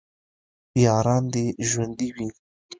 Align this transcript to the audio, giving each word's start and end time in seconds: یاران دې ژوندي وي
یاران 0.83 1.23
دې 1.33 1.45
ژوندي 1.69 2.09
وي 2.15 2.29